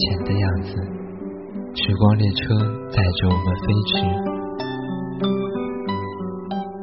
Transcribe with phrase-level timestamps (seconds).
[0.00, 1.00] 前的样子。
[1.72, 2.42] 时光列车
[2.90, 3.92] 载着我们飞驰。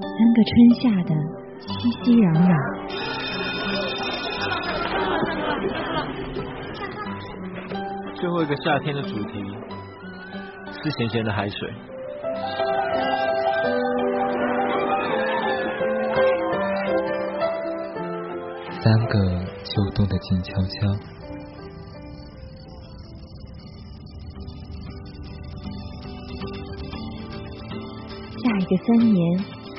[0.02, 1.12] 三个春夏的
[1.60, 1.68] 熙
[2.04, 2.50] 熙攘攘。
[8.16, 9.34] 最后一个夏天的主题
[10.71, 11.57] 是咸咸的海水。
[18.79, 19.14] 三个
[19.64, 21.27] 秋冬的静悄悄。
[28.68, 29.20] 个三年，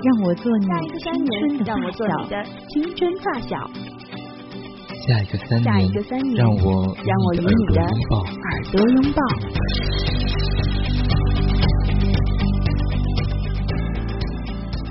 [0.03, 0.65] 让我做你
[0.99, 2.01] 青春的发小。
[2.69, 3.55] 青春发小。
[5.07, 7.89] 下一个三年，下一个三年，让我让我与你的耳
[8.73, 9.21] 朵拥抱。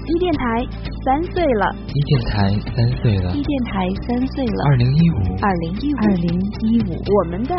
[0.05, 0.65] 一电台
[1.03, 4.63] 三岁了，一电台三岁了，一电台三岁了。
[4.67, 7.55] 二零一五，二零一五，二零一五，我们的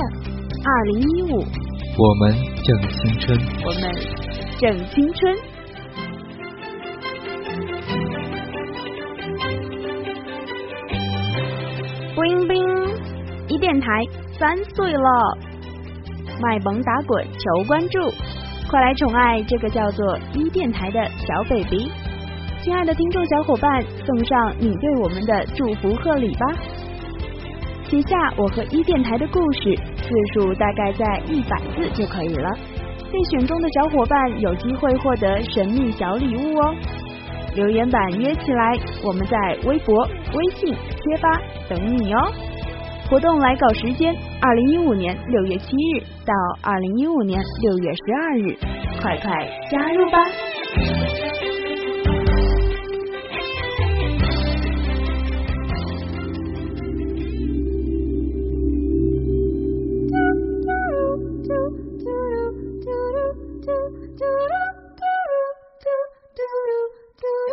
[0.64, 1.44] 二零一五，
[1.98, 3.82] 我们正青春，我们
[4.60, 5.57] 正青春。
[13.88, 14.04] 才
[14.38, 15.38] 三岁了，
[16.42, 17.98] 卖萌打滚求关注，
[18.70, 21.90] 快来宠爱这个叫做一电台的小 baby。
[22.60, 26.46] 亲爱的听众小伙伴，送上你对我们的祝福贺礼吧！
[27.84, 32.50] 写下我和一电台的故事，字数大概在一百字就可以了。
[33.10, 36.74] 被选中的小伙伴有机会获得神秘小礼物哦！
[37.54, 42.32] 留言板约起来，我们在微博、微信、贴吧等你哦。
[43.10, 48.54] 活动来稿时间：二零一五年六月七日到二零一五年六月十二日，
[49.00, 50.18] 快快加入吧！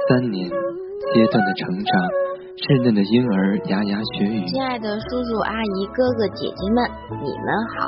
[0.08, 2.25] 三年阶段的成长，
[2.56, 4.40] 稚嫩的婴儿牙牙学语。
[4.48, 6.88] 亲爱的叔叔阿姨哥哥姐姐们，
[7.20, 7.84] 你们好，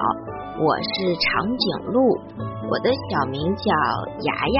[0.60, 1.96] 我是长颈鹿，
[2.68, 3.72] 我的小名叫
[4.28, 4.32] 牙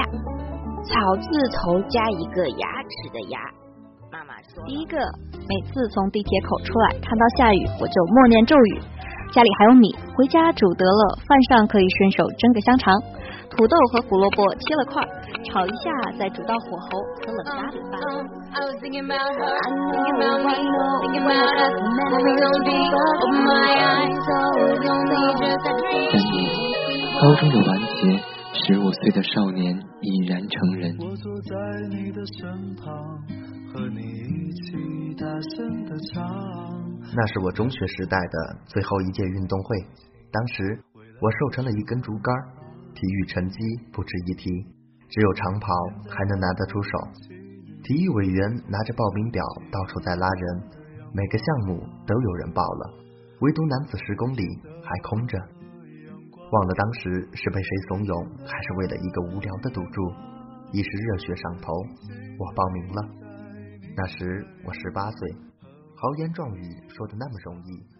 [0.80, 3.36] 草字头加一个牙齿的牙。
[4.08, 4.96] 妈妈说，第一个，
[5.44, 8.80] 每次从地铁口出来，看到下雨，我就默念咒语。
[9.28, 12.96] 家里还有米，回家煮得了，饭上可以顺手蒸个香肠。
[13.50, 15.02] 土豆和胡萝卜切了块，
[15.50, 16.88] 炒一下，再煮到火候，
[17.24, 17.98] 和冷咖喱拌。
[18.50, 18.60] 三
[26.30, 26.36] 年，
[27.20, 28.20] 高中的完结，
[28.52, 30.96] 十五岁的少年已然成人。
[37.16, 39.78] 那是我中学时代的最后一届运动会，
[40.30, 40.78] 当时
[41.20, 42.57] 我瘦成了一根竹竿。
[42.98, 43.58] 体育成绩
[43.92, 44.50] 不值一提，
[45.08, 45.68] 只有长跑
[46.10, 46.90] 还能拿得出手。
[47.84, 50.62] 体育委员拿着报名表到处在拉人，
[51.14, 52.94] 每个项目都有人报了，
[53.38, 54.42] 唯独男子十公里
[54.82, 55.38] 还空着。
[56.50, 58.10] 忘了当时是被谁怂恿，
[58.44, 60.02] 还是为了一个无聊的赌注，
[60.72, 61.70] 一时热血上头，
[62.36, 63.08] 我报名了。
[63.94, 65.36] 那时我十八岁，
[65.94, 67.97] 豪言壮语说的那么容易。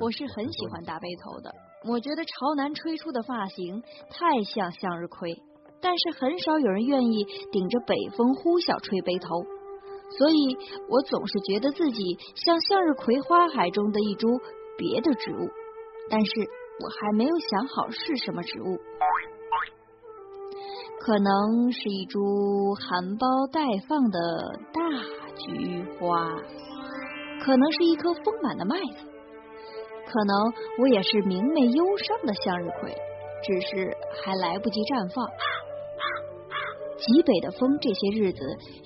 [0.00, 1.50] 我是很喜欢大背头的。
[1.88, 5.40] 我觉得朝南吹出的发型太像向日葵，
[5.80, 9.28] 但是很少有人愿意顶着北风呼啸吹背头，
[10.18, 10.56] 所以
[10.88, 14.28] 我总是觉得自己像向日葵花海中的一株
[14.76, 15.48] 别的植物，
[16.10, 16.32] 但是
[16.80, 18.78] 我还没有想好是什么植物，
[21.00, 24.18] 可能是一株含苞待放的
[24.72, 24.80] 大
[25.36, 26.34] 菊花，
[27.44, 29.06] 可能是一颗丰满的麦子。
[30.06, 30.34] 可能
[30.80, 32.94] 我也是明媚忧伤的向日葵，
[33.42, 35.26] 只是还来不及绽放。
[36.96, 38.40] 极北的风这些日子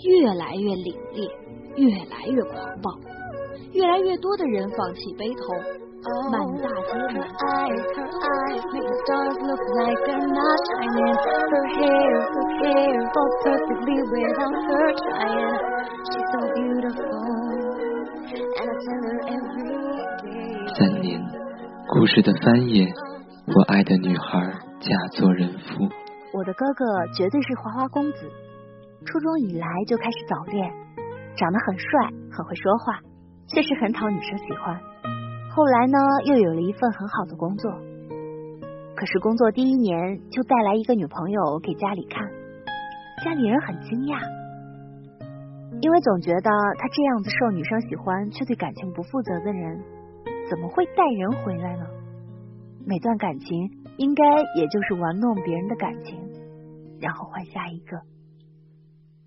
[0.09, 1.31] 越来越凛冽，
[1.77, 2.91] 越来越狂暴，
[3.73, 5.45] 越来越多的人放弃悲痛，
[6.33, 7.23] 满大街的。
[18.31, 18.39] 三
[21.01, 21.21] 年，
[21.89, 22.87] 故事的翻页，
[23.57, 24.39] 我爱的女孩
[24.79, 25.89] 嫁作人妇。
[26.33, 28.31] 我的哥哥绝对是花花公子，
[29.05, 30.73] 初中以来就开始早恋，
[31.35, 31.91] 长得很帅，
[32.31, 33.01] 很会说话，
[33.49, 34.79] 确实很讨女生喜欢。
[35.51, 37.69] 后来呢，又有了一份很好的工作，
[38.95, 42.25] 可是工作第一年就带来一个女朋友给家里看，
[43.25, 44.21] 家里人很惊讶，
[45.81, 49.81] 因为总觉得他这样子受女生喜欢却对感情不负责的人。
[50.51, 51.87] 怎么会带人回来呢？
[52.85, 54.25] 每段感情应该
[54.57, 56.19] 也就是玩弄别人的感情，
[57.01, 58.01] 然后换下一个。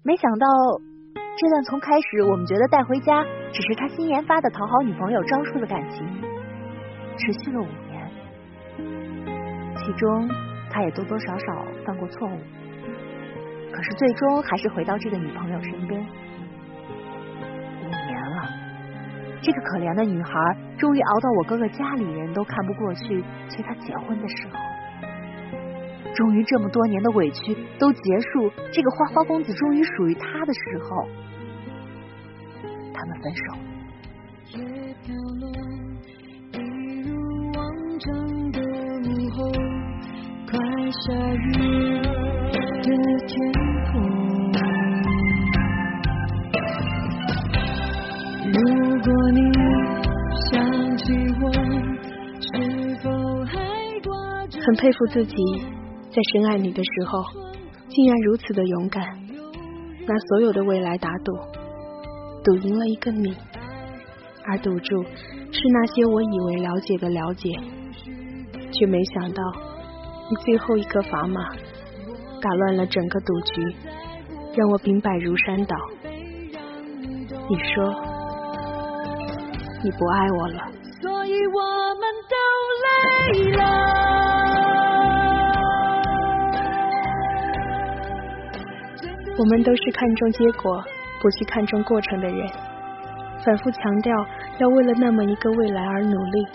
[0.04, 0.46] 没想到
[1.38, 3.24] 这段从开始我们觉得带回家
[3.54, 6.06] 只是他新研发的讨好女朋友招数的感情，
[7.18, 8.12] 持续了五年，
[9.78, 10.28] 其中
[10.70, 12.38] 他也多多少少犯过错误，
[13.72, 16.06] 可是最终还是回到这个女朋友身边。
[19.44, 20.32] 这个可怜的女孩
[20.78, 24.56] 终于熬到我哥哥家里人都看不过去催她结婚的时候。
[26.16, 31.08] 终于这么多年的委屈都结束，这个花花公子终于属于他的时候，
[32.94, 33.42] 他们分手。
[41.36, 41.73] 如
[54.66, 55.36] 很佩服自己。
[56.14, 57.24] 在深爱你的时候，
[57.90, 59.04] 竟然如此的勇敢，
[60.08, 61.34] 拿所有的未来打赌，
[62.44, 63.36] 赌赢了一个你，
[64.46, 67.50] 而赌注是那些我以为了解的了解，
[68.72, 69.42] 却没想到
[70.30, 71.42] 你最后一个砝码
[72.40, 73.76] 打乱了整个赌局，
[74.56, 75.76] 让我兵败如山倒。
[77.50, 77.92] 你说
[79.84, 80.60] 你不爱我了，
[81.02, 82.36] 所以我们都
[83.42, 84.13] 累了。
[89.36, 90.84] 我们都是看重结果，
[91.20, 92.48] 不去看重过程的人，
[93.44, 94.14] 反复强调
[94.60, 96.46] 要为了那么一个未来而努力，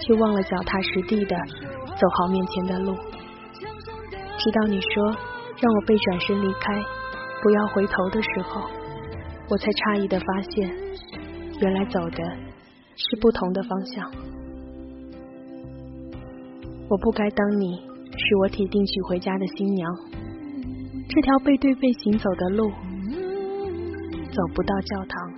[0.00, 1.36] 却忘了脚踏实地的
[1.94, 2.96] 走好面前的路。
[4.38, 5.04] 直到你说
[5.60, 6.82] 让我被转身离开，
[7.42, 8.62] 不要回头的时候，
[9.50, 10.74] 我才诧异的发现，
[11.60, 12.24] 原来走的
[12.96, 14.10] 是不同的方向。
[16.88, 20.11] 我不该当你是我铁定娶回家的新娘。
[21.14, 22.70] 这条背对背行走的路，
[24.30, 25.30] 走不到教堂。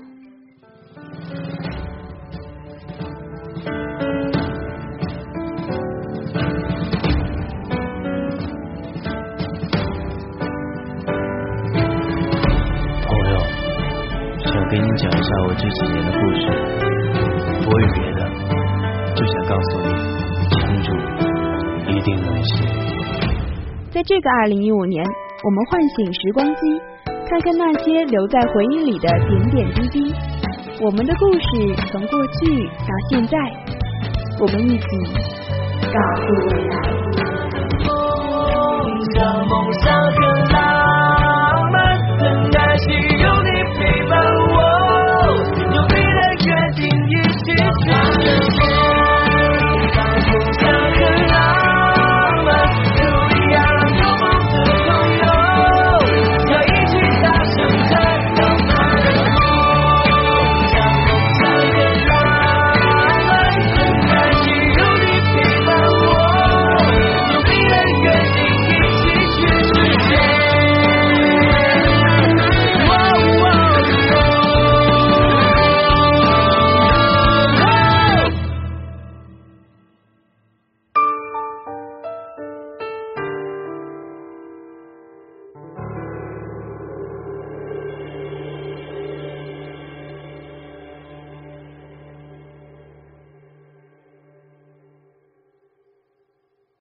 [13.02, 13.34] 朋友，
[14.44, 16.46] 想给你讲一下我这几年的故事，
[17.64, 18.20] 不为别的，
[19.16, 19.88] 就想告诉你，
[20.50, 20.88] 撑住，
[21.90, 22.64] 一定能行。
[23.90, 25.04] 在这个二零一五年。
[25.44, 26.80] 我们唤醒时光机，
[27.28, 30.14] 看看那些留在回忆里的点点滴滴。
[30.80, 31.46] 我们的故事
[31.92, 33.36] 从过去到现在，
[34.40, 34.86] 我们一起
[35.92, 36.74] 告诉未来。